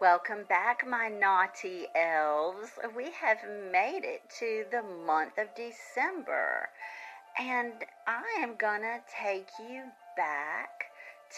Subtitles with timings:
[0.00, 2.70] Welcome back, my naughty elves.
[2.96, 3.36] We have
[3.70, 6.70] made it to the month of December,
[7.38, 7.74] and
[8.06, 9.82] I am gonna take you
[10.16, 10.84] back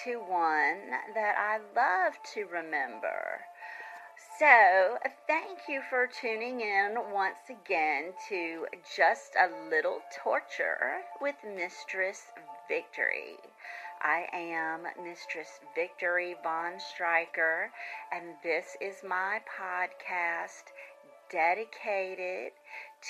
[0.04, 3.40] to one that I love to remember.
[4.38, 12.22] So, thank you for tuning in once again to Just a Little Torture with Mistress
[12.68, 13.38] Victory.
[14.04, 17.70] I am Mistress Victory Von Striker,
[18.10, 20.64] and this is my podcast
[21.30, 22.50] dedicated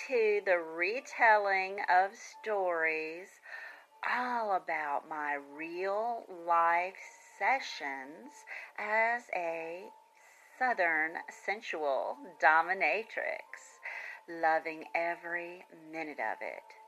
[0.07, 3.29] to the retelling of stories
[4.07, 7.01] all about my real life
[7.39, 8.45] sessions
[8.79, 9.85] as a
[10.59, 11.13] Southern
[11.47, 13.81] sensual dominatrix,
[14.29, 16.82] loving every minute of it.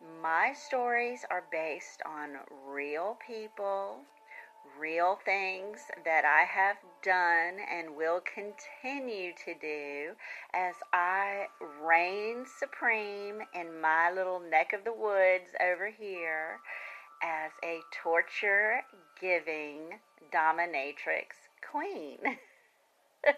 [0.00, 3.98] My stories are based on real people,
[4.78, 10.14] real things that I have done and will continue to do
[10.54, 11.48] as I
[11.82, 16.60] reign supreme in my little neck of the woods over here
[17.22, 18.82] as a torture
[19.20, 19.98] giving
[20.32, 21.34] dominatrix
[21.70, 22.18] queen.
[23.26, 23.32] uh,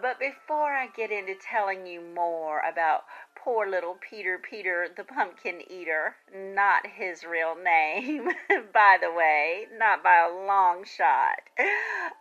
[0.00, 3.04] but before I get into telling you more about
[3.44, 8.28] poor little Peter Peter the Pumpkin Eater, not his real name,
[8.72, 11.40] by the way, not by a long shot.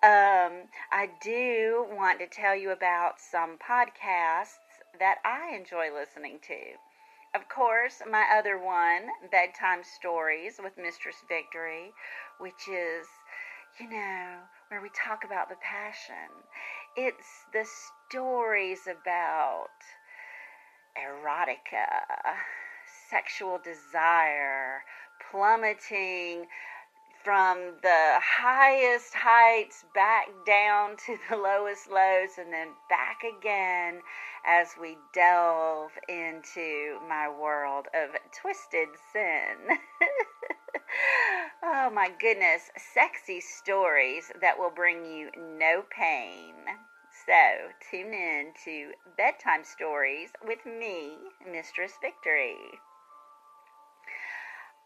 [0.04, 4.58] Um, I do want to tell you about some podcasts
[4.98, 7.40] that I enjoy listening to.
[7.40, 11.92] Of course, my other one, Bedtime Stories with Mistress Victory,
[12.40, 13.06] which is,
[13.80, 14.38] you know,
[14.70, 16.34] where we talk about the passion.
[16.98, 17.66] It's the
[18.10, 19.70] stories about
[20.98, 21.88] erotica,
[23.10, 24.84] sexual desire,
[25.32, 26.48] plummeting
[27.24, 34.02] from the highest heights back down to the lowest lows and then back again
[34.46, 38.10] as we delve into my world of
[38.42, 39.78] twisted sin.
[41.64, 46.56] oh my goodness, sexy stories that will bring you no pain.
[47.26, 51.14] So, tune in to Bedtime Stories with me,
[51.52, 52.56] Mistress Victory.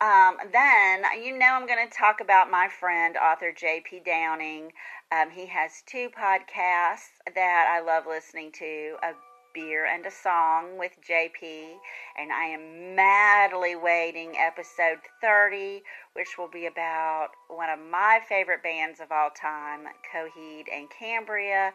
[0.01, 4.01] Um, then, you know, I'm going to talk about my friend, author J.P.
[4.05, 4.73] Downing.
[5.13, 9.13] Um, he has two podcasts that I love listening to A
[9.53, 11.75] Beer and a Song with JP,
[12.19, 15.81] and I am madly waiting episode 30,
[16.13, 21.71] which will be about one of my favorite bands of all time, Coheed and Cambria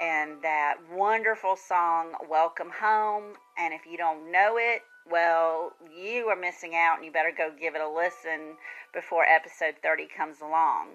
[0.00, 3.34] and that wonderful song, Welcome Home.
[3.58, 7.50] And if you don't know it, well, you are missing out and you better go
[7.58, 8.56] give it a listen
[8.94, 10.94] before episode 30 comes along.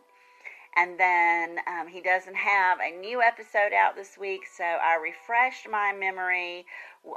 [0.75, 5.68] And then um, he doesn't have a new episode out this week, so I refreshed
[5.69, 6.66] my memory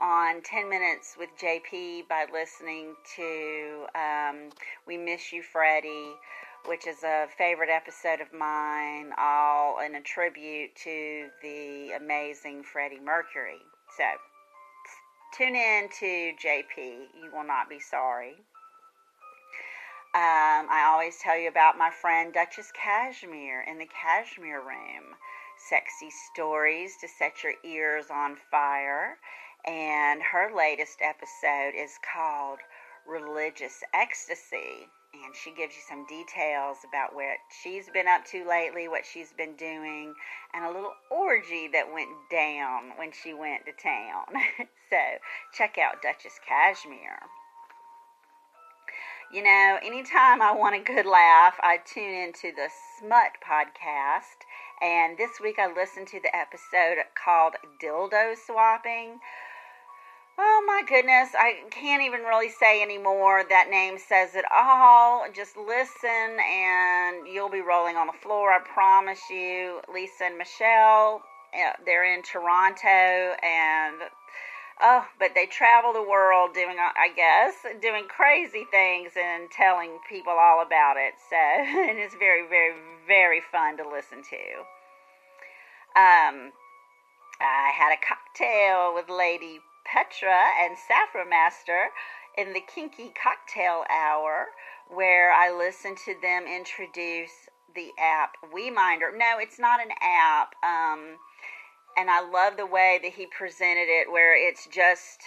[0.03, 4.51] on 10 Minutes with JP by listening to um,
[4.87, 6.17] We Miss You, Freddie
[6.69, 13.01] which is a favorite episode of mine, all in a tribute to the amazing Freddie
[13.01, 13.61] Mercury.
[13.97, 14.05] So,
[15.37, 16.77] tune in to JP.
[17.23, 18.35] You will not be sorry.
[20.15, 25.15] Um, I always tell you about my friend Duchess Cashmere in the Cashmere Room.
[25.69, 29.19] Sexy stories to set your ears on fire.
[29.65, 32.59] And her latest episode is called
[33.07, 34.89] Religious Ecstasy
[35.25, 39.33] and she gives you some details about what she's been up to lately, what she's
[39.33, 40.15] been doing,
[40.53, 44.27] and a little orgy that went down when she went to town.
[44.91, 44.99] so
[45.55, 47.21] check out Duchess Cashmere.
[49.33, 52.69] You know, anytime I want a good laugh, I tune into the
[52.99, 54.47] Smut podcast.
[54.81, 59.19] And this week I listened to the episode called Dildo Swapping
[60.39, 63.45] Oh my goodness, I can't even really say anymore.
[63.49, 65.25] That name says it all.
[65.35, 69.81] Just listen and you'll be rolling on the floor, I promise you.
[69.93, 71.23] Lisa and Michelle,
[71.87, 73.97] they're in Toronto and
[74.83, 80.35] oh, but they travel the world doing, I guess, doing crazy things and telling people
[80.39, 81.15] all about it.
[81.31, 82.75] So, and it's very, very,
[83.07, 84.37] very fun to listen to.
[85.99, 86.53] Um,
[87.41, 89.61] I had a cocktail with Lady
[89.97, 91.89] Petra and Saffron Master
[92.37, 94.49] in the Kinky Cocktail Hour,
[94.89, 99.17] where I listen to them introduce the app WeMinder.
[99.17, 100.55] No, it's not an app.
[100.63, 101.17] Um,
[101.97, 105.21] and I love the way that he presented it, where it's just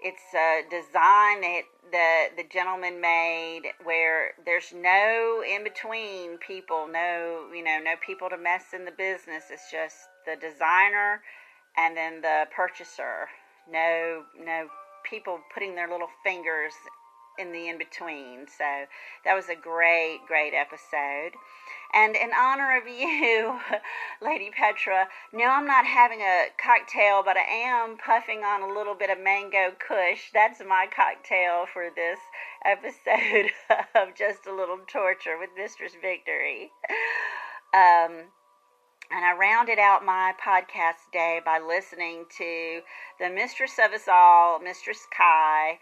[0.00, 7.46] it's a design that the the gentleman made where there's no in between people, no
[7.54, 9.44] you know no people to mess in the business.
[9.50, 9.94] It's just
[10.26, 11.22] the designer
[11.76, 13.28] and then the purchaser.
[13.70, 14.68] No no
[15.04, 16.72] people putting their little fingers
[17.38, 18.46] in the in between.
[18.46, 18.86] So
[19.24, 21.32] that was a great, great episode.
[21.92, 23.58] And in honor of you,
[24.22, 28.94] Lady Petra, no, I'm not having a cocktail, but I am puffing on a little
[28.94, 30.30] bit of mango kush.
[30.32, 32.18] That's my cocktail for this
[32.64, 33.50] episode
[33.94, 36.72] of Just a Little Torture with Mistress Victory.
[37.72, 38.30] Um,
[39.10, 42.80] and I rounded out my podcast day by listening to
[43.18, 45.78] the mistress of us all, Mistress Kai,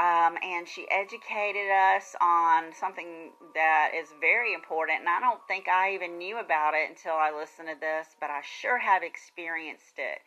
[0.00, 5.00] um, and she educated us on something that is very important.
[5.00, 8.30] And I don't think I even knew about it until I listened to this, but
[8.30, 10.18] I sure have experienced it.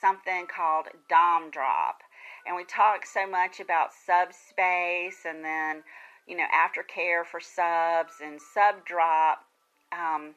[0.00, 2.02] Something called Dom Drop.
[2.46, 5.82] And we talk so much about subspace and then,
[6.28, 9.38] you know, aftercare for subs and sub drop.
[9.90, 10.34] Um,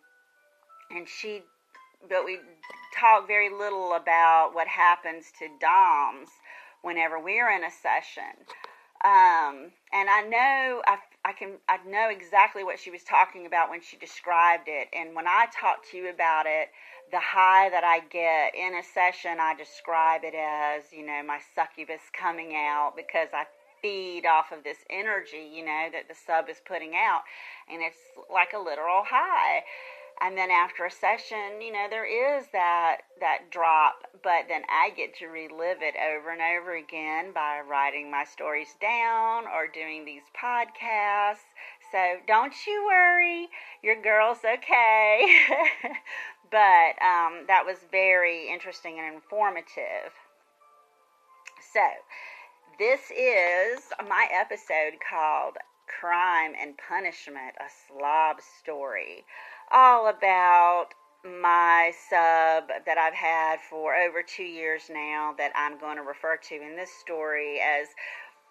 [0.90, 1.44] and she
[2.10, 2.40] but we
[3.00, 6.30] talk very little about what happens to DOMs
[6.82, 8.46] whenever we're in a session.
[9.04, 13.70] Um, and I know I, I can I know exactly what she was talking about
[13.70, 14.88] when she described it.
[14.92, 16.70] And when I talk to you about it,
[17.12, 21.40] the high that I get in a session, I describe it as you know my
[21.54, 23.46] succubus coming out because I
[23.84, 27.22] feed off of this energy, you know, that the sub is putting out,
[27.72, 28.00] and it's
[28.34, 29.62] like a literal high
[30.22, 34.90] and then after a session you know there is that that drop but then i
[34.96, 40.06] get to relive it over and over again by writing my stories down or doing
[40.06, 41.46] these podcasts.
[41.92, 43.48] So don't you worry
[43.84, 45.26] your girl's okay.
[46.50, 50.16] But um, that was very interesting and informative.
[51.74, 51.82] So
[52.80, 55.58] this is my episode called
[56.00, 59.26] crime and punishment a slob story
[59.72, 60.88] all about
[61.24, 66.38] my sub that I've had for over two years now that I'm going to refer
[66.38, 67.88] to in this story as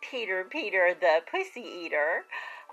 [0.03, 2.25] Peter Peter the Pussy Eater.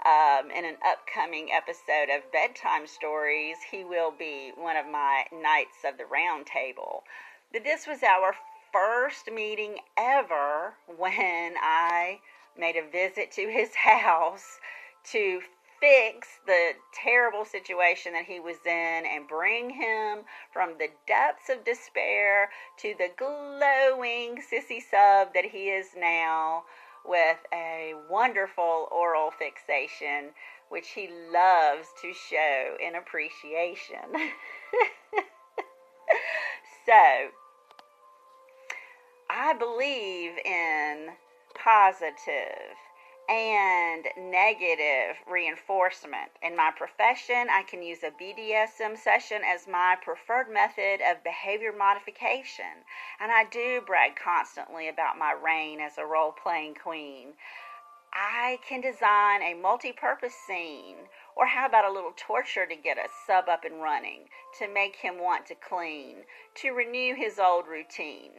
[0.05, 5.85] Um, in an upcoming episode of Bedtime Stories, he will be one of my Knights
[5.85, 7.03] of the Round Table.
[7.53, 8.35] But this was our
[8.73, 12.19] first meeting ever when I
[12.57, 14.59] made a visit to his house
[15.11, 15.39] to
[15.83, 20.19] fix the terrible situation that he was in and bring him
[20.53, 26.63] from the depths of despair to the glowing sissy sub that he is now
[27.05, 30.29] with a wonderful oral fixation
[30.69, 34.07] which he loves to show in appreciation.
[36.85, 37.27] so,
[39.29, 41.09] I believe in
[41.53, 42.77] positive
[43.29, 46.31] and negative reinforcement.
[46.41, 51.71] In my profession, I can use a BDSM session as my preferred method of behavior
[51.71, 52.83] modification,
[53.19, 57.33] and I do brag constantly about my reign as a role playing queen.
[58.15, 61.09] I can design a multi purpose scene.
[61.35, 64.29] Or how about a little torture to get a sub up and running,
[64.59, 66.17] to make him want to clean,
[66.55, 68.31] to renew his old routine?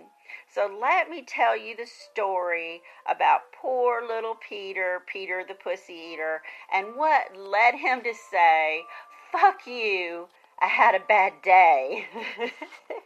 [0.49, 6.43] So let me tell you the story about poor little Peter, Peter the Pussy Eater,
[6.73, 8.85] and what led him to say,
[9.33, 10.29] Fuck you,
[10.61, 12.07] I had a bad day.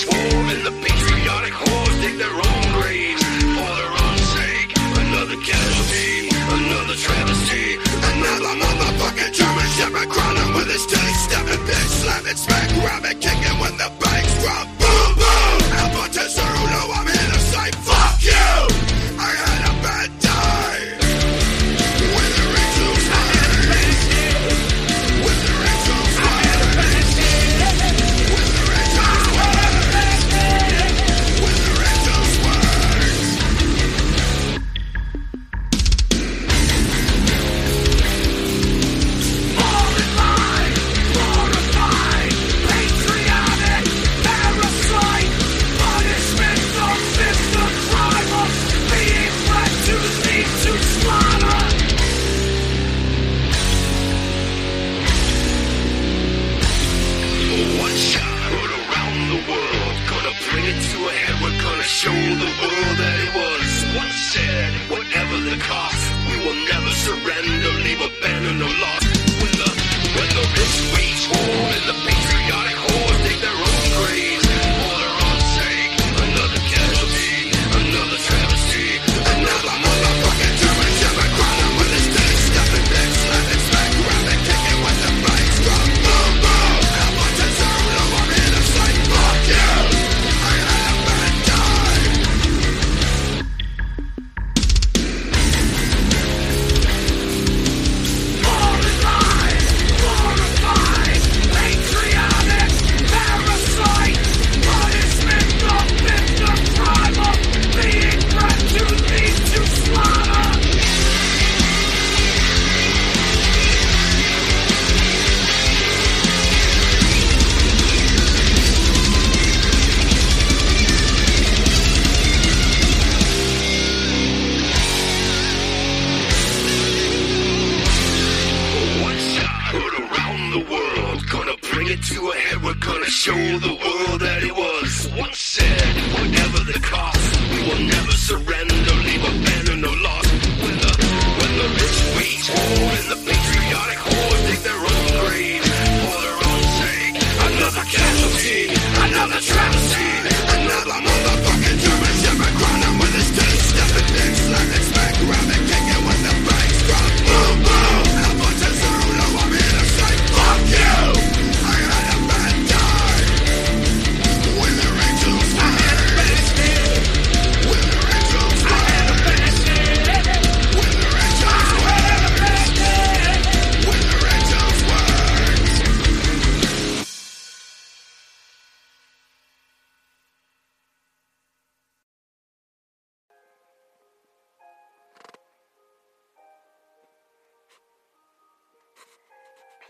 [0.00, 3.22] swarm and the patriotic whores dig their own graves
[3.56, 4.70] for their own sake.
[5.04, 7.76] Another casualty, another travesty,
[8.12, 13.29] another motherfucking German shepherd crying with his teeth, stepping, bitch, slapping, smack, grabbing.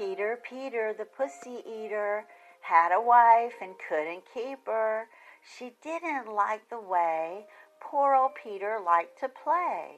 [0.01, 2.25] Peter, Peter, the pussy eater,
[2.63, 5.05] had a wife and couldn't keep her.
[5.59, 7.45] She didn't like the way
[7.81, 9.97] poor old Peter liked to play.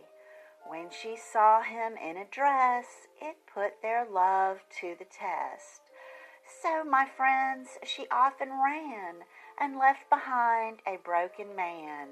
[0.66, 5.82] When she saw him in a dress, it put their love to the test.
[6.60, 9.22] So, my friends, she often ran
[9.60, 12.08] and left behind a broken man.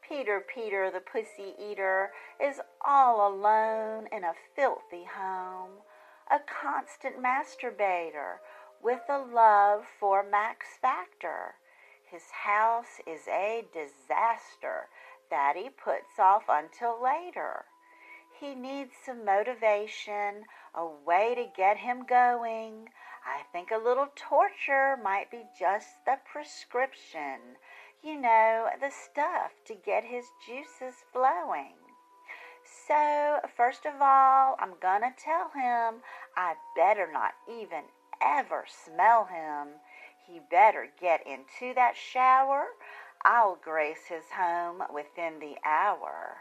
[0.00, 5.82] Peter, Peter, the pussy eater, is all alone in a filthy home,
[6.32, 8.36] a constant masturbator
[8.82, 11.56] with a love for Max Factor.
[12.10, 14.88] His house is a disaster
[15.30, 17.66] that he puts off until later.
[18.40, 22.88] He needs some motivation, a way to get him going.
[23.26, 27.58] I think a little torture might be just the prescription.
[28.02, 31.81] You know, the stuff to get his juices flowing.
[32.86, 36.02] So, first of all, I'm gonna tell him
[36.36, 37.84] I better not even
[38.20, 39.68] ever smell him.
[40.26, 42.68] He better get into that shower.
[43.24, 46.38] I'll grace his home within the hour.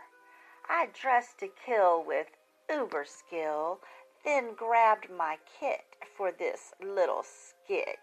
[0.69, 2.27] I dressed to kill with
[2.69, 3.79] uber skill,
[4.23, 5.85] then grabbed my kit
[6.15, 7.99] for this little skit.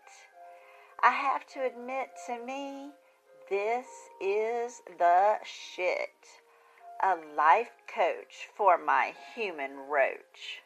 [1.02, 2.90] I have to admit to me,
[3.48, 3.86] this
[4.20, 6.37] is the shit.
[7.00, 10.62] A life coach for my human roach.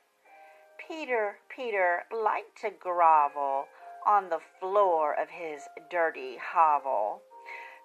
[0.79, 3.67] Peter, Peter liked to grovel
[4.07, 5.61] on the floor of his
[5.91, 7.21] dirty hovel.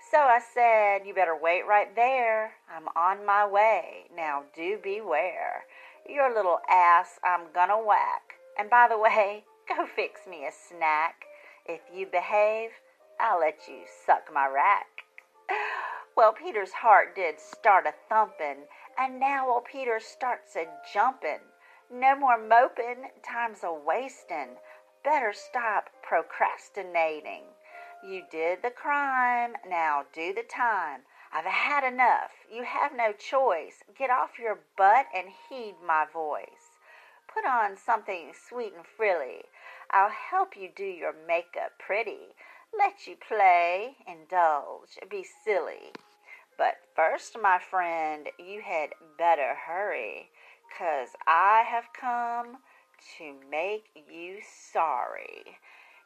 [0.10, 2.54] So I said, You better wait right there.
[2.74, 4.06] I'm on my way.
[4.16, 5.66] Now do beware.
[6.08, 8.36] Your little ass I'm gonna whack.
[8.58, 11.25] And by the way, go fix me a snack.
[11.66, 12.70] If you behave,
[13.20, 15.04] I'll let you suck my rack.
[16.18, 18.66] Well, Peter's heart did start a thumping,
[18.98, 21.42] and now old Peter starts a jumpin'.
[21.92, 24.58] No more mopin', time's a wastin'.
[25.04, 27.44] Better stop procrastinating.
[28.04, 31.02] You did the crime, now do the time.
[31.32, 32.32] I've had enough.
[32.52, 33.84] You have no choice.
[33.96, 36.80] Get off your butt and heed my voice.
[37.32, 39.44] Put on something sweet and frilly.
[39.92, 42.34] I'll help you do your makeup pretty.
[42.76, 45.94] Let you play, indulge, be silly.
[46.58, 50.32] But first, my friend, you had better hurry,
[50.70, 52.64] 'cause I have come
[53.18, 55.60] to make you sorry,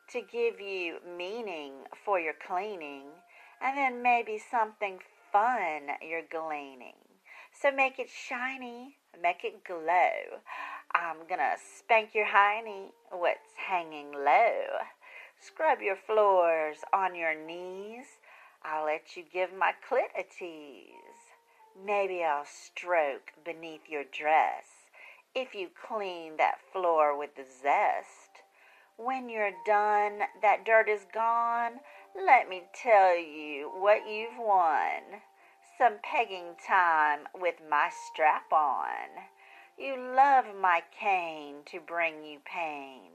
[0.10, 3.24] to give you meaning for your cleaning,
[3.62, 5.00] and then maybe something
[5.31, 6.98] fun you're gleaning.
[7.53, 10.41] So make it shiny, make it glow.
[10.91, 14.79] I'm gonna spank your hiney, what's hanging low.
[15.39, 18.20] Scrub your floors on your knees.
[18.63, 21.34] I'll let you give my clit a tease.
[21.86, 24.65] Maybe I'll stroke beneath your dress.
[25.34, 28.44] if you clean that floor with zest.
[28.98, 31.80] When you're done, that dirt is gone.
[32.15, 35.22] Let me tell you what you've won.
[35.77, 39.24] Some pegging time with my strap on.
[39.77, 43.12] You love my cane to bring you pain.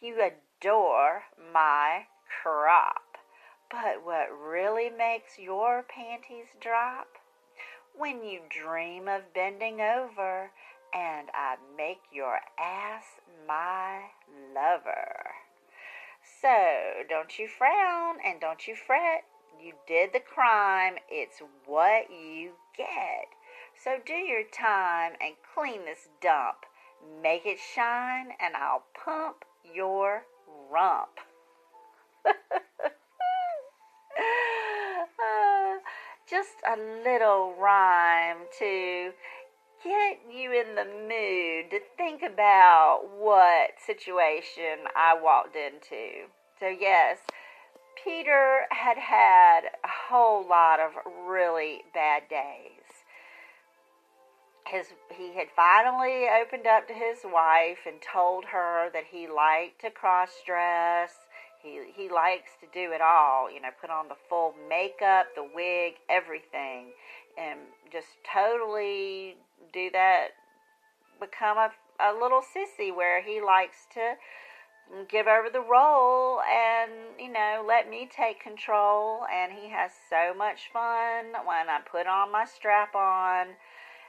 [0.00, 2.06] You adore my
[2.42, 3.02] crop.
[3.70, 7.18] But what really makes your panties drop?
[7.96, 10.50] When you dream of bending over
[10.94, 13.04] and I make your ass
[13.46, 14.10] my
[14.54, 15.34] lover.
[16.40, 19.24] So don't you frown and don't you fret.
[19.60, 23.28] You did the crime, it's what you get.
[23.82, 26.66] So do your time and clean this dump.
[27.22, 29.44] Make it shine and I'll pump
[29.74, 30.24] your
[30.70, 31.20] rump.
[32.26, 32.32] uh,
[36.28, 39.12] just a little rhyme to
[39.84, 46.26] get you in the mood to think about what situation I walked into.
[46.58, 47.18] So, yes,
[48.02, 50.92] Peter had had a whole lot of
[51.26, 53.04] really bad days.
[54.66, 59.80] His, he had finally opened up to his wife and told her that he liked
[59.82, 61.25] to cross dress.
[61.66, 65.48] He, he likes to do it all, you know, put on the full makeup, the
[65.54, 66.92] wig, everything,
[67.36, 67.58] and
[67.92, 69.36] just totally
[69.72, 70.28] do that,
[71.18, 71.70] become a,
[72.00, 74.14] a little sissy where he likes to
[75.08, 79.26] give over the role and, you know, let me take control.
[79.32, 83.48] And he has so much fun when I put on my strap on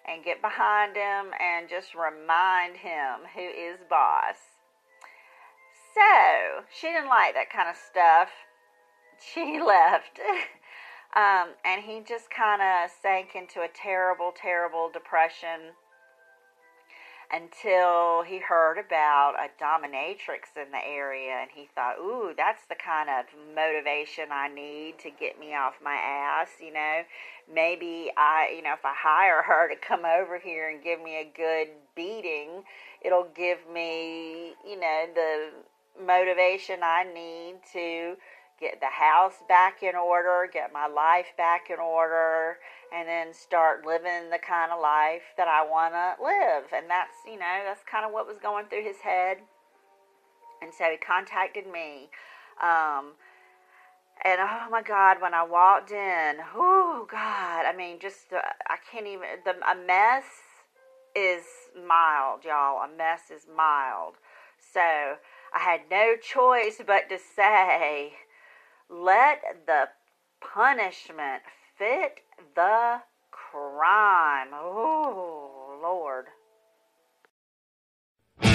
[0.06, 4.57] and get behind him and just remind him who is boss.
[5.98, 8.30] So, she didn't like that kind of stuff.
[9.34, 10.20] She left.
[11.16, 15.74] Um, and he just kind of sank into a terrible, terrible depression
[17.32, 22.76] until he heard about a dominatrix in the area and he thought, ooh, that's the
[22.76, 27.02] kind of motivation I need to get me off my ass, you know.
[27.52, 31.20] Maybe I, you know, if I hire her to come over here and give me
[31.20, 32.64] a good beating,
[33.02, 35.50] it'll give me, you know, the
[36.06, 38.16] motivation I need to
[38.60, 42.58] get the house back in order, get my life back in order,
[42.94, 46.66] and then start living the kind of life that I want to live.
[46.76, 49.38] And that's, you know, that's kind of what was going through his head.
[50.62, 52.10] And so he contacted me.
[52.62, 53.14] Um,
[54.26, 58.78] and oh my God, when I walked in, oh God, I mean, just, uh, I
[58.92, 60.24] can't even, the, a mess
[61.16, 61.44] is
[61.88, 62.82] mild, y'all.
[62.82, 64.16] A mess is mild.
[64.74, 65.18] So
[65.54, 68.14] I had no choice but to say,
[68.90, 69.90] let the
[70.42, 71.44] punishment
[71.78, 72.20] fit
[72.56, 74.50] the crime.
[74.54, 76.26] Oh, Lord.
[78.40, 78.46] I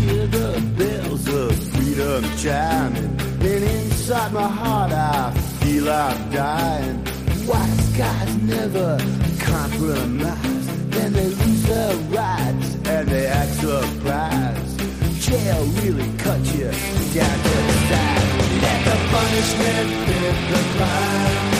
[0.00, 3.20] hear the bells of freedom chiming.
[3.40, 7.04] And inside my heart, I feel I'm dying.
[7.46, 8.98] Wise guys never
[9.38, 10.66] compromise.
[10.90, 14.80] Then they lose their rights and they act surprised.
[15.20, 16.70] Jail really cut you
[17.14, 18.30] down to the side.
[18.64, 21.54] Let the punishment fit the crime.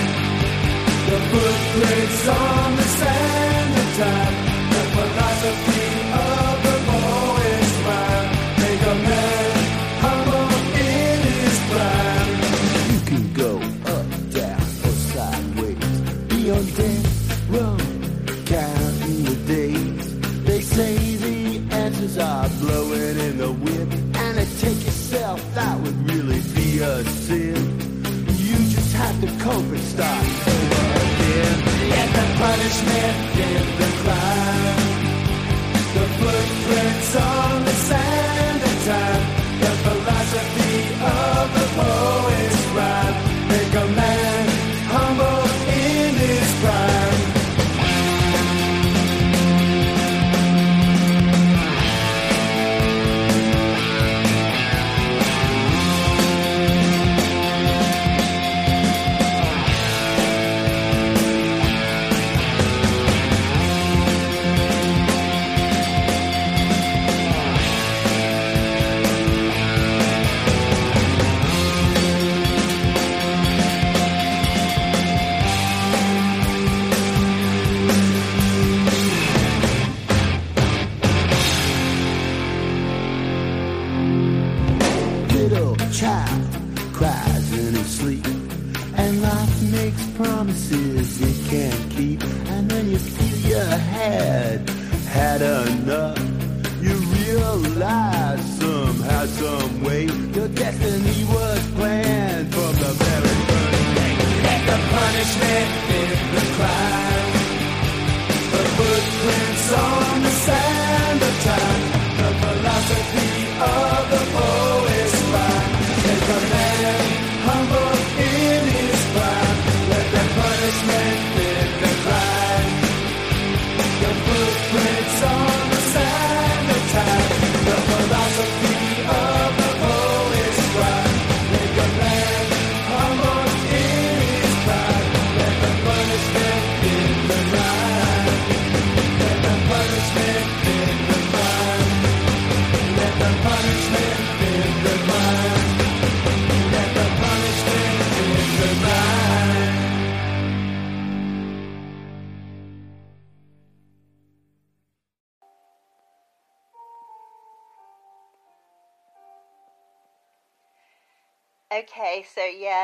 [1.11, 4.35] The footprints on the sand of time.
[4.75, 6.44] The philosophy of
[29.85, 31.57] start over again.
[31.93, 34.83] Let the punishment get the crime.
[35.95, 37.44] The footprints on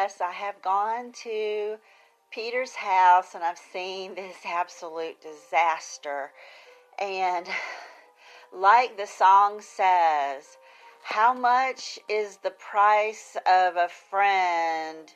[0.00, 1.76] yes, I have gone to
[2.30, 6.32] Peter's house and I've seen this absolute disaster.
[6.98, 7.46] And
[8.52, 10.56] like the song says,
[11.02, 15.12] how much is the price of a friend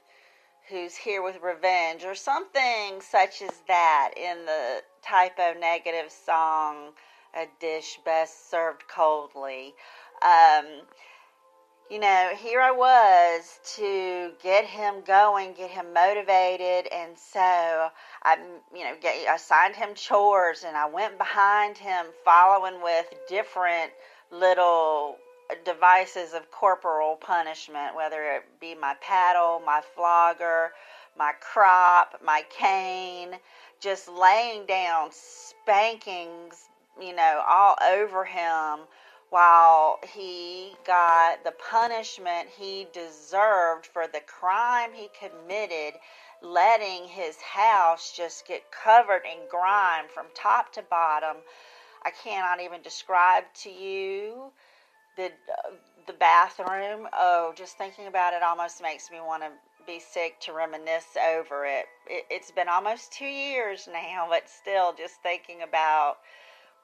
[0.68, 6.92] who's here with revenge or something such as that in the Type O Negative song
[7.34, 9.74] a dish best served coldly
[10.22, 10.66] um,
[11.90, 17.40] you know, here I was to get him going, get him motivated, and so
[18.22, 18.38] I,
[18.74, 23.92] you know, get, I assigned him chores, and I went behind him, following with different
[24.30, 25.16] little
[25.64, 30.72] devices of corporal punishment, whether it be my paddle, my flogger,
[31.18, 33.38] my crop, my cane,
[33.80, 36.68] just laying down spankings,
[37.00, 38.80] you know, all over him
[39.34, 45.94] while he got the punishment he deserved for the crime he committed,
[46.40, 51.38] letting his house just get covered in grime from top to bottom.
[52.04, 54.52] I cannot even describe to you
[55.16, 55.32] the
[56.06, 57.08] the bathroom.
[57.12, 59.50] Oh, just thinking about it almost makes me want to
[59.84, 61.86] be sick to reminisce over it.
[62.08, 62.24] it.
[62.30, 66.18] It's been almost two years now, but still, just thinking about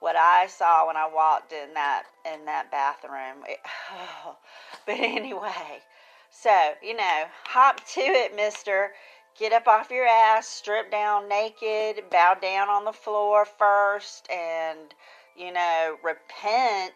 [0.00, 3.44] what I saw when I walked in that in that bathroom.
[3.48, 3.60] It,
[3.92, 4.36] oh.
[4.86, 5.82] But anyway,
[6.30, 8.92] so you know, hop to it, Mister.
[9.38, 14.92] Get up off your ass, strip down naked, bow down on the floor first, and
[15.36, 16.94] you know, repent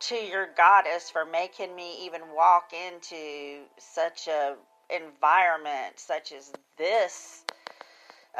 [0.00, 4.56] to your goddess for making me even walk into such a
[4.90, 7.41] environment such as this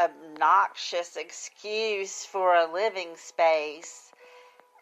[0.00, 4.12] obnoxious excuse for a living space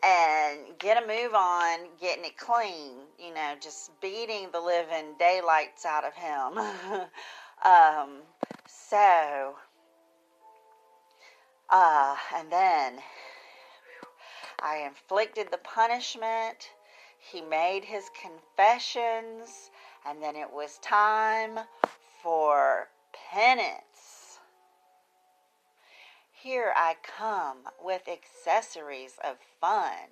[0.03, 5.85] and get a move on getting it clean you know just beating the living daylights
[5.85, 6.65] out of him.
[7.63, 8.23] Um,
[8.67, 9.55] so
[11.69, 12.95] uh, and then
[14.63, 16.71] i inflicted the punishment.
[17.19, 19.71] He made his confessions
[20.09, 21.59] and then it was time
[22.23, 23.90] for penance
[26.43, 30.09] here I come with accessories of fun.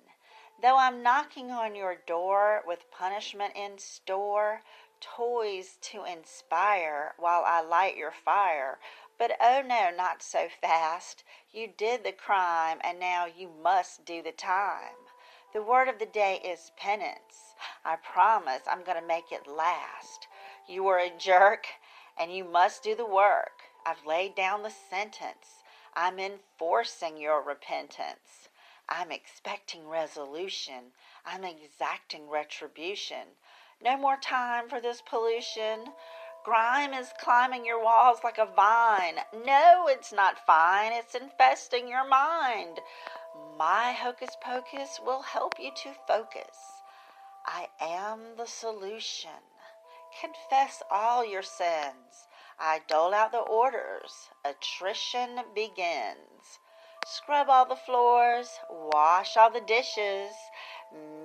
[0.61, 4.61] Though I'm knocking on your door with punishment in store,
[5.01, 8.77] toys to inspire while I light your fire.
[9.17, 11.23] But oh no, not so fast.
[11.51, 15.09] You did the crime and now you must do the time.
[15.51, 17.55] The word of the day is penance.
[17.83, 20.27] I promise I'm going to make it last.
[20.67, 21.65] You were a jerk
[22.19, 23.61] and you must do the work.
[23.83, 25.58] I've laid down the sentence.
[25.95, 28.49] I'm enforcing your repentance.
[28.87, 30.93] I'm expecting resolution.
[31.25, 33.35] I'm exacting retribution.
[33.83, 35.93] No more time for this pollution.
[36.43, 39.19] Grime is climbing your walls like a vine.
[39.45, 40.91] No, it's not fine.
[40.93, 42.79] It's infesting your mind.
[43.57, 46.57] My hocus pocus will help you to focus.
[47.45, 49.43] I am the solution.
[50.21, 52.27] Confess all your sins.
[52.61, 54.29] I dole out the orders.
[54.43, 56.59] Attrition begins.
[57.05, 60.33] Scrub all the floors, wash all the dishes,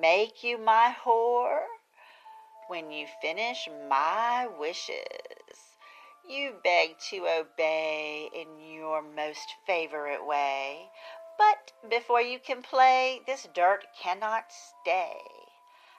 [0.01, 1.65] make you my whore.
[2.69, 5.77] When you finish my wishes,
[6.25, 10.89] you beg to obey in your most favorite way.
[11.37, 15.44] But before you can play, this dirt cannot stay.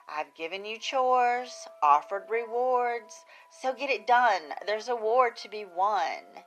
[0.08, 4.54] I've given you chores, offered rewards, so get it done.
[4.64, 6.44] There's a war to be won.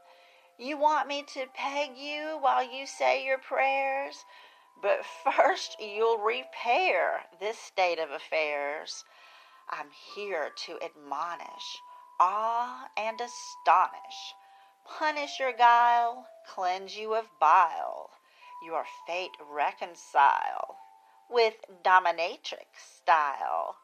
[0.57, 4.25] You want me to peg you while you say your prayers?
[4.81, 9.03] But first you'll repair this state of affairs.
[9.69, 11.81] I'm here to admonish,
[12.17, 14.35] awe, and astonish.
[14.85, 18.09] Punish your guile, cleanse you of bile,
[18.63, 20.77] your fate reconcile
[21.29, 22.65] with dominatrix
[22.97, 23.77] style.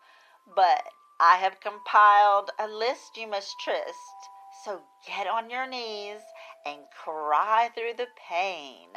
[0.56, 0.84] But
[1.20, 4.30] I have compiled a list you must tryst,
[4.64, 6.22] so get on your knees
[6.66, 8.90] and cry through the pain.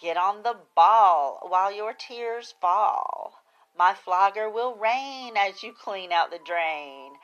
[0.00, 3.42] Get on the ball while your tears fall.
[3.76, 7.14] My flogger will rain as you clean out the drain.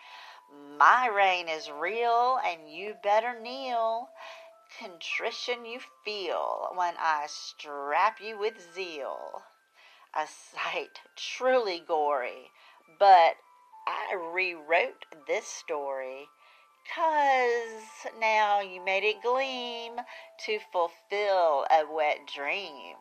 [0.78, 4.10] My rain is real, and you better kneel.
[4.78, 9.42] Contrition you feel when I strap you with zeal
[10.14, 12.50] a sight truly gory,
[12.98, 13.36] but
[13.86, 16.28] I rewrote this story.
[16.94, 20.00] Cause now you made it gleam
[20.44, 22.96] to fulfill a wet dream.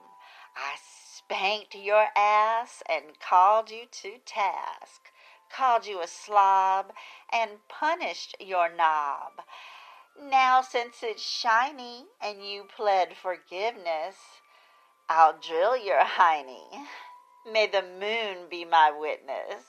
[0.56, 5.12] I spanked your ass and called you to task,
[5.50, 6.94] called you a slob
[7.32, 9.42] and punished your knob.
[10.20, 14.16] Now, since it's shiny and you pled forgiveness,
[15.08, 16.88] I'll drill your hiney.
[17.52, 19.64] May the moon be my witness.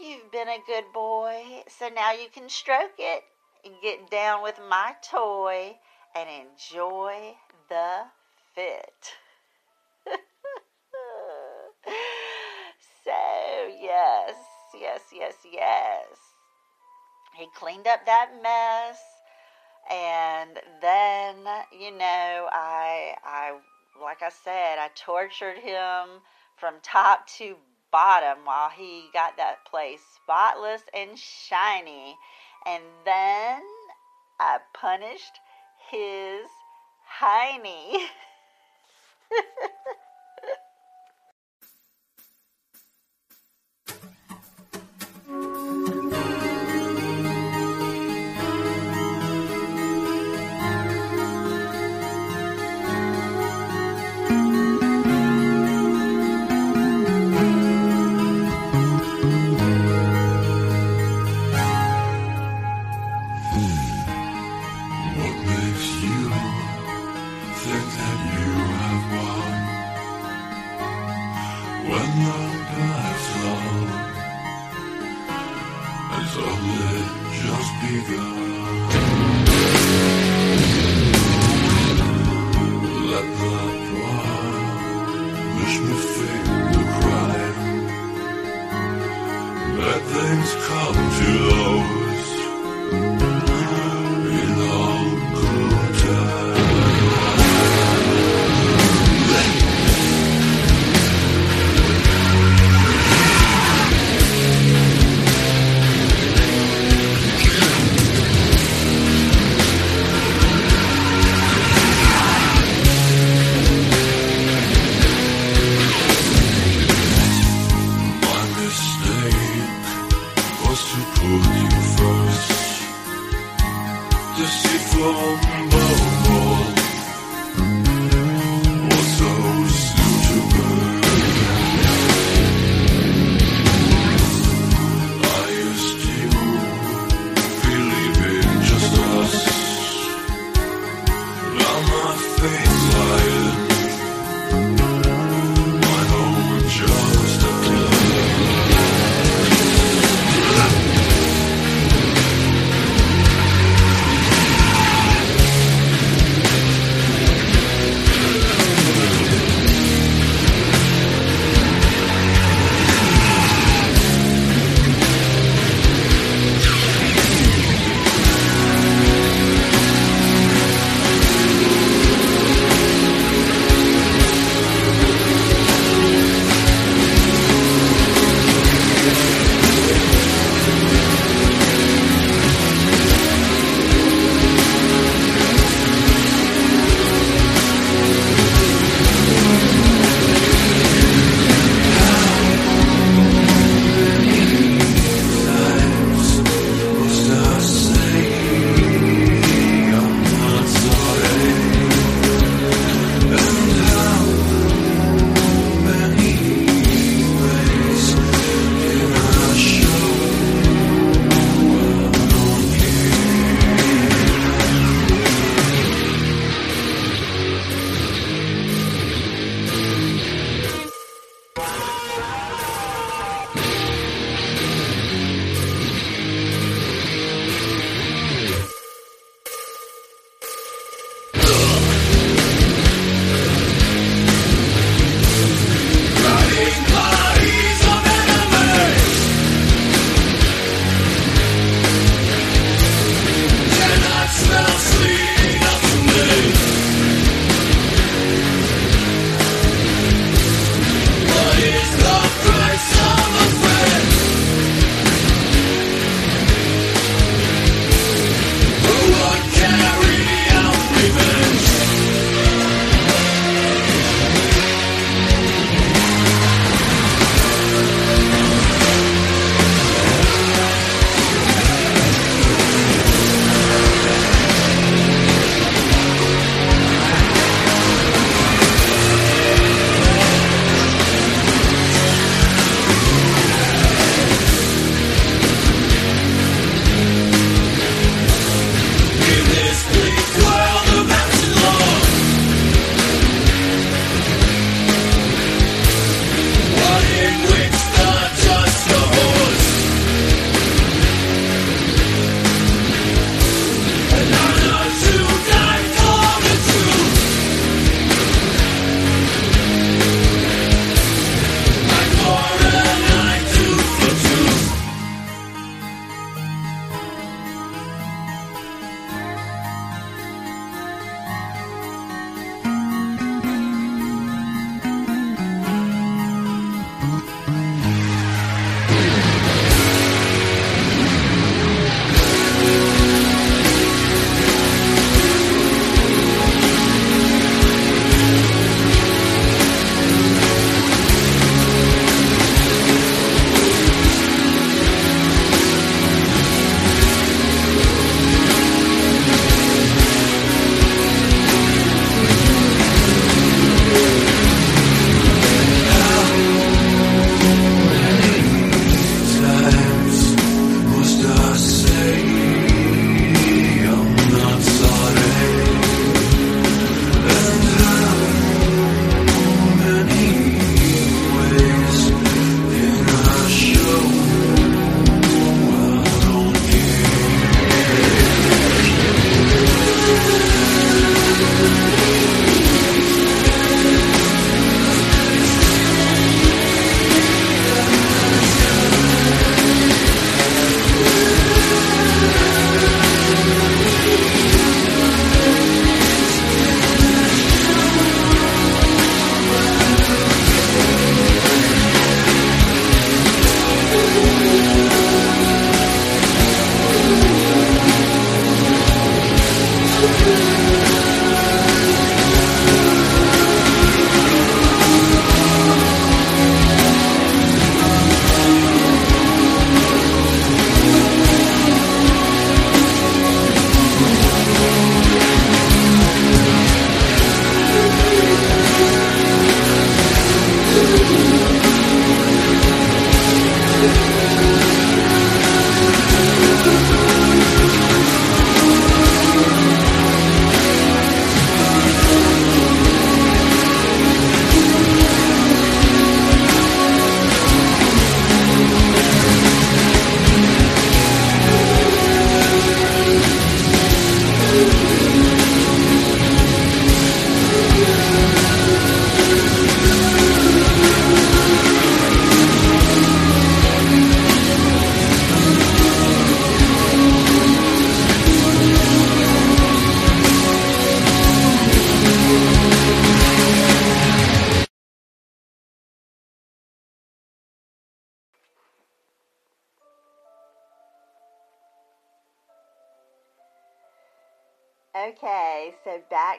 [0.00, 3.22] You've been a good boy, so now you can stroke it
[3.64, 5.76] and get down with my toy
[6.16, 7.36] and enjoy
[7.68, 8.06] the
[8.54, 9.12] fit.
[13.04, 13.12] so,
[13.80, 14.34] yes,
[14.74, 16.06] yes, yes, yes.
[17.36, 18.98] He cleaned up that mess
[19.90, 21.36] and then
[21.72, 23.52] you know I I
[24.02, 26.20] like I said I tortured him
[26.56, 27.56] from top to
[27.90, 32.16] bottom while he got that place spotless and shiny.
[32.66, 33.62] And then
[34.38, 35.40] I punished
[35.90, 36.46] his
[37.20, 38.06] hiney.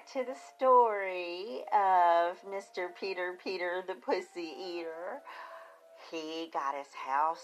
[0.02, 2.88] back to the story of Mr.
[3.00, 5.22] Peter Peter the Pussy Eater.
[6.12, 7.44] He got his house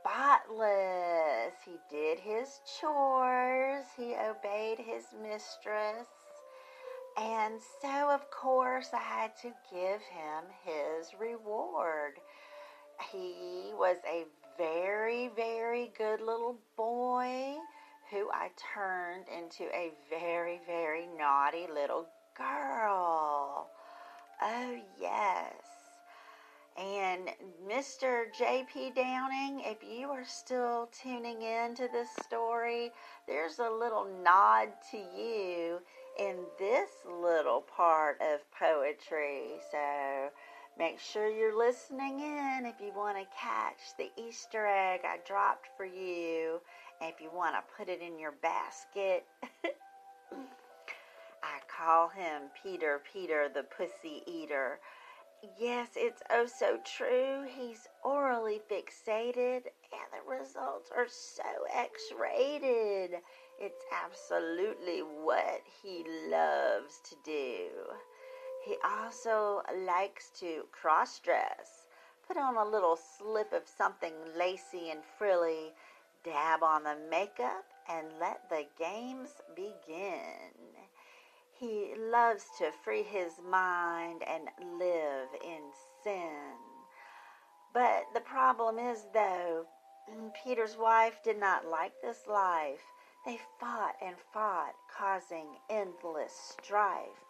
[0.00, 1.54] spotless.
[1.64, 3.84] He did his chores.
[3.96, 6.08] He obeyed his mistress.
[7.18, 12.14] And so, of course, I had to give him his reward.
[13.10, 14.24] He was a
[14.56, 17.56] very, very good little boy
[18.12, 22.06] who I turned into a very, very naughty little
[22.36, 23.70] girl.
[24.42, 25.54] Oh, yes.
[26.78, 27.30] And
[27.66, 28.24] Mr.
[28.38, 28.92] J.P.
[28.94, 32.90] Downing, if you are still tuning in to this story,
[33.26, 35.80] there's a little nod to you
[36.18, 39.52] in this little part of poetry.
[39.70, 40.28] So
[40.78, 45.68] make sure you're listening in if you want to catch the Easter egg I dropped
[45.76, 46.60] for you.
[47.04, 49.26] If you want to put it in your basket.
[51.42, 54.78] I call him Peter Peter the Pussy Eater.
[55.58, 57.44] Yes, it's oh so true.
[57.48, 61.42] He's orally fixated, and the results are so
[61.74, 63.18] X rated.
[63.58, 67.66] It's absolutely what he loves to do.
[68.64, 71.88] He also likes to cross dress,
[72.28, 75.72] put on a little slip of something lacy and frilly,
[76.24, 80.52] dab on the makeup, and let the games begin.
[81.58, 84.48] He loves to free his mind and
[84.78, 86.56] live in sin.
[87.72, 89.66] But the problem is, though,
[90.44, 92.82] Peter's wife did not like this life.
[93.24, 97.24] They fought and fought, causing endless strife.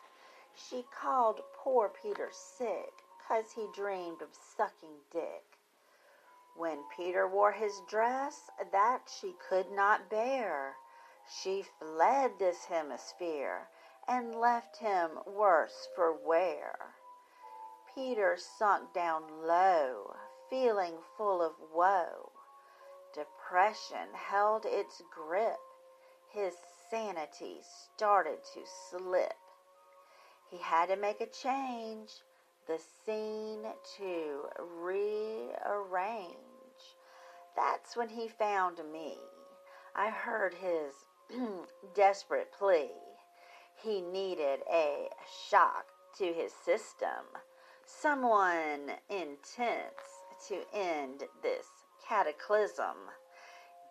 [0.54, 5.51] She called poor Peter sick, 'cause he dreamed of sucking dick.
[6.54, 10.76] When Peter wore his dress, that she could not bear,
[11.26, 13.68] she fled this hemisphere
[14.06, 16.94] and left him worse for wear.
[17.94, 20.16] Peter sunk down low,
[20.50, 22.32] feeling full of woe.
[23.14, 25.58] Depression held its grip
[26.32, 26.56] his
[26.90, 29.36] sanity started to slip.
[30.50, 32.22] He had to make a change,
[32.66, 33.64] the scene
[33.98, 34.48] to
[34.80, 36.36] rearrange.
[37.56, 39.16] That's when he found me.
[39.94, 40.94] I heard his
[41.94, 42.90] desperate plea.
[43.82, 45.08] He needed a
[45.50, 45.86] shock
[46.18, 47.26] to his system,
[47.84, 51.66] someone intense to end this
[52.08, 52.96] cataclysm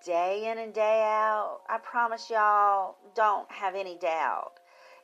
[0.05, 1.61] day in and day out.
[1.69, 4.53] I promise y'all, don't have any doubt.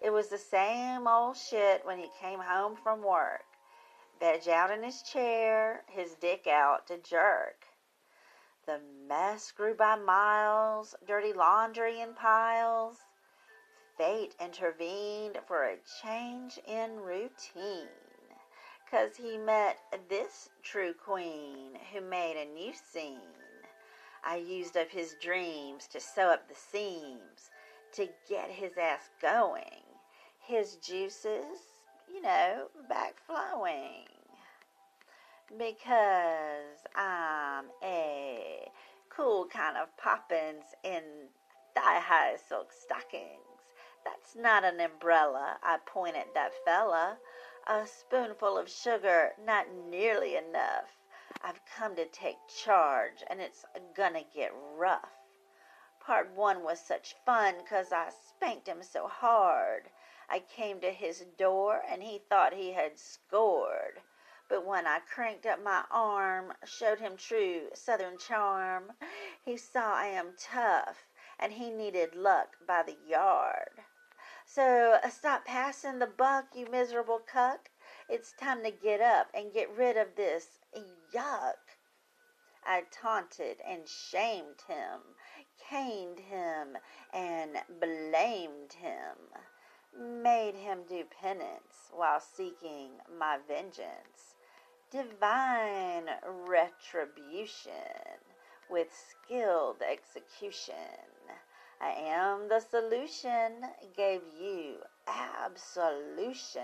[0.02, 3.44] It was the same old shit when he came home from work.
[4.20, 7.66] Veg out in his chair, his dick out to jerk.
[8.66, 12.98] The mess grew by miles, dirty laundry in piles.
[13.98, 17.88] Fate intervened for a change in routine.
[18.90, 23.20] Cause he met this true queen who made a new scene.
[24.24, 27.52] I used up his dreams to sew up the seams,
[27.94, 29.84] to get his ass going.
[30.40, 31.67] His juices,
[32.12, 34.06] you know, back flowing.
[35.58, 38.70] Because I'm a
[39.10, 41.02] cool kind of poppins in
[41.74, 43.42] thigh high silk stockings.
[44.04, 47.18] That's not an umbrella, I point at that fella.
[47.68, 50.98] A spoonful of sugar, not nearly enough.
[51.44, 55.12] I've come to take charge, and it's gonna get rough.
[56.00, 59.90] Part one was such fun 'cause I spanked him so hard.
[60.30, 64.02] I came to his door, and he thought he had scored.
[64.50, 68.94] But when I cranked up my arm, showed him true southern charm,
[69.46, 71.06] he saw I am tough,
[71.40, 73.84] and he needed luck by the yard.
[74.46, 77.70] So stop passing the buck, you miserable cuck.
[78.10, 80.60] It's time to get up and get rid of this
[81.14, 81.76] yuck.
[82.66, 85.02] I taunted and shamed him,
[85.70, 86.78] caned him
[87.14, 89.16] and blamed him,
[90.00, 94.36] made him do penance while seeking my vengeance.
[94.92, 96.06] Divine
[96.48, 97.72] retribution
[98.70, 100.76] with skilled execution.
[101.82, 104.78] I am the solution, gave you
[105.08, 106.64] absolution.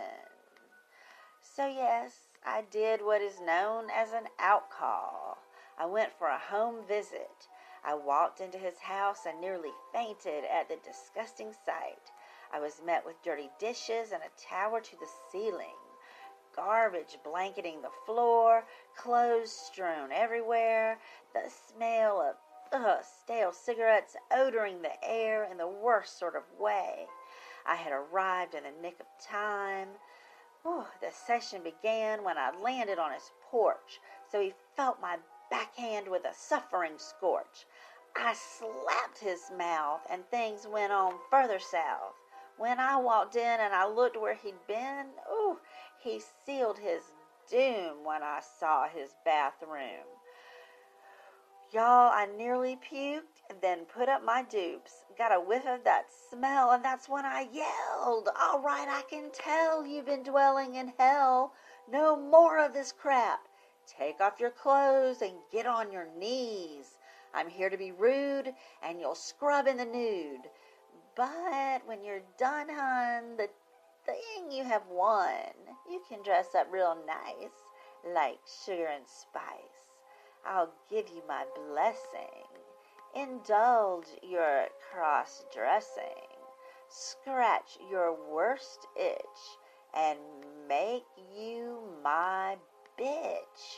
[1.42, 2.14] So, yes,
[2.46, 5.38] I did what is known as an outcall.
[5.78, 7.48] I went for a home visit.
[7.84, 12.13] I walked into his house and nearly fainted at the disgusting sight.
[12.56, 15.76] I was met with dirty dishes and a tower to the ceiling,
[16.56, 18.64] garbage blanketing the floor,
[18.96, 21.00] clothes strewn everywhere,
[21.34, 22.36] the smell of
[22.72, 27.08] ugh, stale cigarettes odoring the air in the worst sort of way.
[27.66, 29.90] I had arrived in the nick of time.
[30.62, 34.00] Whew, the session began when I landed on his porch,
[34.32, 35.18] so he felt my
[35.50, 37.66] backhand with a suffering scorch.
[38.16, 42.14] I slapped his mouth, and things went on further south.
[42.58, 45.58] When I walked in and I looked where he'd been, ooh,
[46.00, 47.02] he sealed his
[47.50, 50.06] doom when I saw his bathroom.
[51.72, 55.06] Y'all, I nearly puked and then put up my dupes.
[55.18, 59.32] Got a whiff of that smell, and that's when I yelled, All right, I can
[59.32, 61.54] tell you've been dwelling in hell.
[61.90, 63.40] No more of this crap.
[63.88, 67.00] Take off your clothes and get on your knees.
[67.34, 70.48] I'm here to be rude, and you'll scrub in the nude.
[71.16, 73.50] But when you're done, hun, the
[74.06, 75.54] thing you have won,
[75.90, 77.52] you can dress up real nice,
[78.14, 79.84] like sugar and spice.
[80.46, 82.48] I'll give you my blessing.
[83.16, 86.28] Indulge your cross dressing.
[86.90, 89.58] Scratch your worst itch
[89.96, 90.18] and
[90.68, 91.06] make
[91.36, 92.58] you my
[93.00, 93.78] bitch.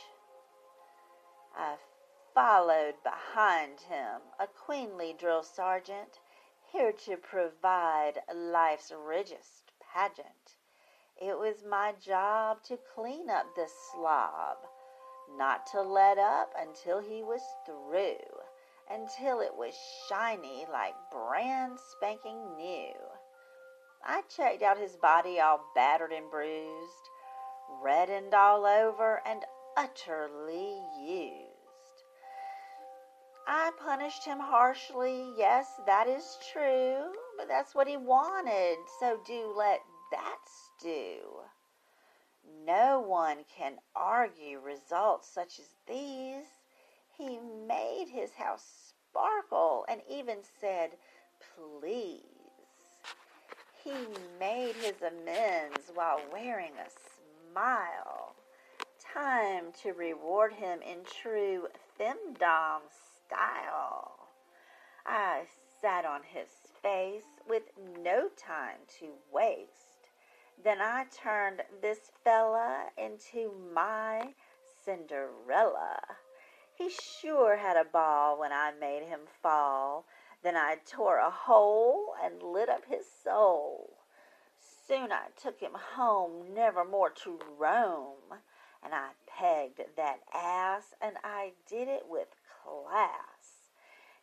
[1.56, 1.76] I
[2.34, 6.18] followed behind him, a queenly drill sergeant,
[6.72, 10.56] here to provide life's richest pageant.
[11.20, 14.58] It was my job to clean up this slob
[15.34, 18.16] not to let up until he was through,
[18.90, 19.74] until it was
[20.08, 22.94] shiny like brand spanking new.
[24.04, 27.10] I checked out his body all battered and bruised,
[27.82, 29.44] reddened all over, and
[29.76, 31.45] utterly used.
[33.48, 39.54] I punished him harshly, yes, that is true, but that's what he wanted, so do
[39.56, 39.80] let
[40.10, 41.20] that stew.
[42.66, 46.46] No one can argue results such as these.
[47.16, 47.38] He
[47.68, 50.90] made his house sparkle and even said,
[51.54, 52.22] please.
[53.84, 53.92] He
[54.40, 56.90] made his amends while wearing a
[57.52, 58.34] smile.
[59.14, 61.68] Time to reward him in true
[61.98, 62.80] femdom
[63.26, 64.28] style.
[65.04, 65.44] I
[65.80, 66.48] sat on his
[66.82, 67.62] face with
[68.02, 70.10] no time to waste.
[70.62, 74.34] Then I turned this fella into my
[74.84, 76.00] Cinderella.
[76.74, 80.06] He sure had a ball when I made him fall.
[80.42, 83.96] Then I tore a hole and lit up his soul.
[84.86, 88.40] Soon I took him home, never more to roam.
[88.82, 92.28] And I pegged that ass, and I did it with
[92.66, 93.70] class.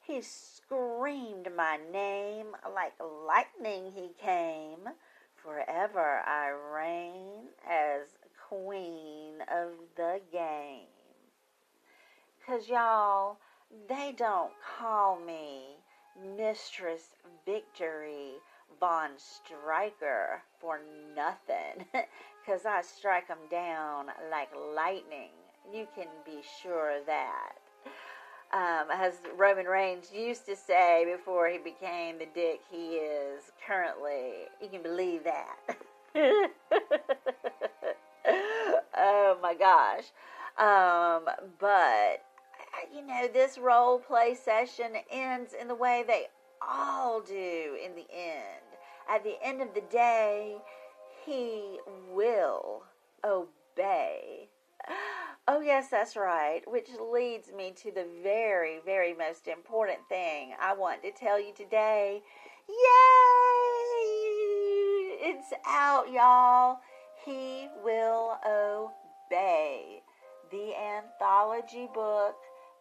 [0.02, 4.90] He screamed my name like lightning he came.
[5.36, 8.18] Forever I reign as
[8.50, 10.88] queen of the game.
[12.46, 13.38] Cause y'all,
[13.88, 15.78] they don't call me
[16.38, 17.16] Mistress
[17.46, 18.34] Victory
[18.80, 20.82] Von Striker for
[21.16, 21.86] nothing.
[22.46, 25.32] Cause I strike 'em down like lightning.
[25.72, 27.63] You can be sure of that
[28.54, 34.48] um, as Roman Reigns used to say before he became the dick he is currently.
[34.62, 35.58] You can believe that.
[38.96, 40.12] oh my gosh.
[40.60, 41.28] Um,
[41.60, 42.24] but,
[42.94, 46.28] you know, this role play session ends in the way they
[46.62, 48.62] all do in the end.
[49.10, 50.58] At the end of the day,
[51.26, 51.80] he
[52.12, 52.84] will
[53.26, 54.48] obey.
[55.46, 56.62] Oh, yes, that's right.
[56.66, 61.54] Which leads me to the very, very most important thing I want to tell you
[61.54, 62.22] today.
[62.70, 62.76] Yay!
[65.20, 66.80] It's out, y'all.
[67.26, 70.02] He will obey.
[70.50, 72.36] The anthology book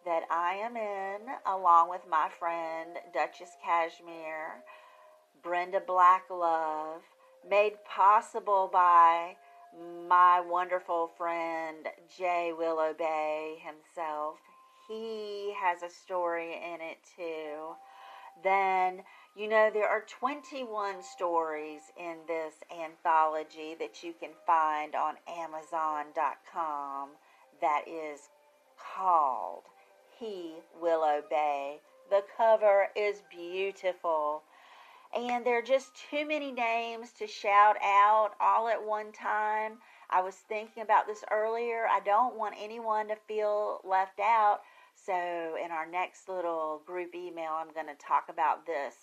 [0.05, 4.63] that I am in, along with my friend Duchess Cashmere,
[5.41, 7.01] Brenda Blacklove,
[7.49, 9.35] made possible by
[10.07, 14.37] my wonderful friend Jay Willowbay himself.
[14.87, 17.75] He has a story in it too.
[18.43, 19.03] Then,
[19.35, 27.09] you know, there are 21 stories in this anthology that you can find on Amazon.com
[27.61, 28.29] that is
[28.95, 29.63] called
[30.19, 31.79] He Will Obey.
[32.09, 34.43] The cover is beautiful
[35.15, 39.73] and there are just too many names to shout out all at one time.
[40.09, 41.87] I was thinking about this earlier.
[41.87, 44.61] I don't want anyone to feel left out.
[44.95, 48.95] So, in our next little group email, I'm going to talk about this.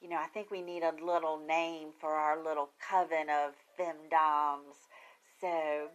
[0.00, 4.88] You know, I think we need a little name for our little coven of femdoms.
[5.40, 5.88] So,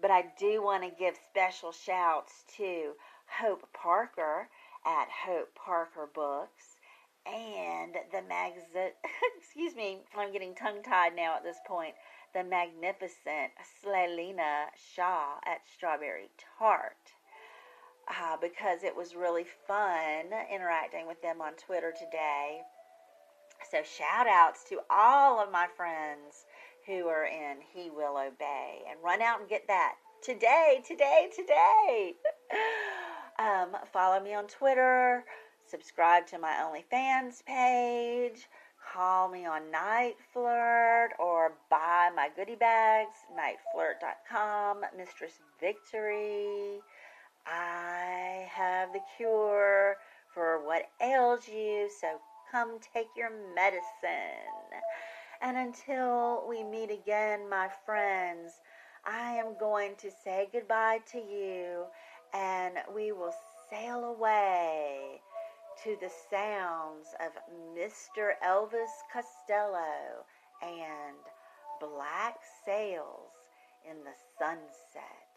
[0.00, 2.92] but I do want to give special shouts to
[3.40, 4.48] Hope Parker
[4.84, 6.67] at Hope Parker Books
[7.34, 8.92] and the magazine,
[9.38, 11.94] excuse me, I'm getting tongue tied now at this point.
[12.34, 13.52] The magnificent
[13.82, 16.96] Slalina Shaw at Strawberry Tart.
[18.08, 22.62] Uh, because it was really fun interacting with them on Twitter today.
[23.70, 26.46] So, shout outs to all of my friends
[26.86, 32.14] who are in He Will Obey and run out and get that today, today, today.
[33.38, 35.24] um, follow me on Twitter,
[35.70, 38.48] subscribe to my OnlyFans page,
[38.92, 46.80] call me on Night Flirt, or buy my goodie bags, niteflirt.com, Mistress Victory.
[47.46, 49.96] I have the cure
[50.32, 52.18] for what ails you, so
[52.50, 53.82] come take your medicine.
[55.42, 58.52] And until we meet again, my friends,
[59.04, 61.84] I am going to say goodbye to you
[62.34, 63.34] and we will
[63.70, 65.20] sail away
[65.84, 67.32] to the sounds of
[67.76, 68.32] Mr.
[68.44, 70.24] Elvis Costello
[70.62, 71.16] and
[71.80, 73.32] Black Sails
[73.88, 75.28] in the Sunset.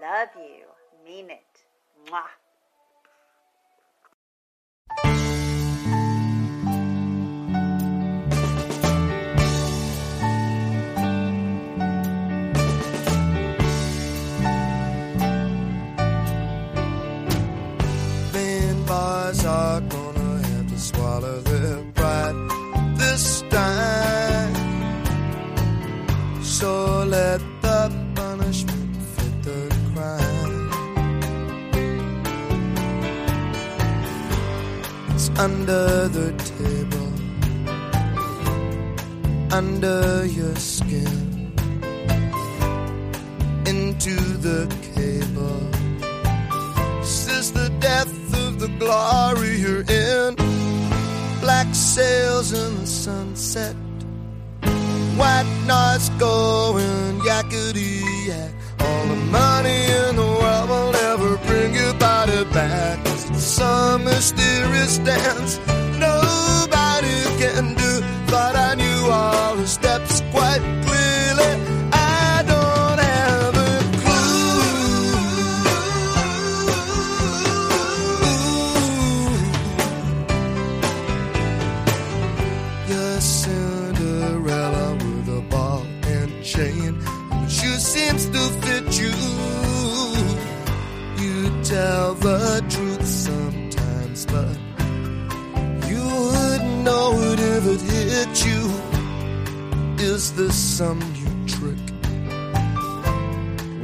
[0.00, 0.64] Love you.
[1.04, 1.64] Mean it.
[2.06, 2.47] Mwah.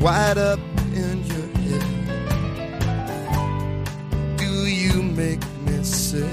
[0.04, 0.58] Wide up
[0.92, 1.84] in your head.
[4.36, 6.28] Do you make me sick?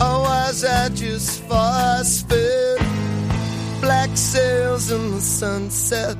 [0.00, 2.78] Oh, or was I just force fed?
[3.80, 6.16] Black sails in the sunset.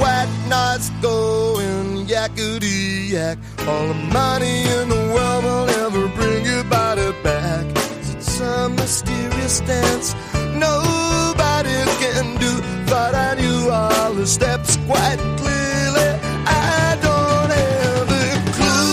[0.00, 3.36] White knights going yakety yak.
[3.68, 7.66] All the money in the world will never bring your body back.
[8.14, 10.14] It's some mysterious dance
[10.54, 10.91] nobody
[14.22, 16.08] the steps quite clearly.
[16.46, 18.84] I don't have a clue.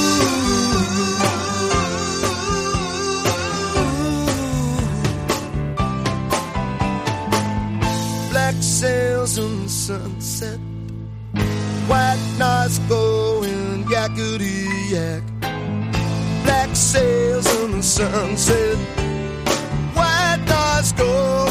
[8.31, 10.59] Black sails the sunset.
[11.87, 15.23] White knights going yakety yak.
[16.43, 18.77] Black sails the sunset.
[19.93, 21.48] White knights go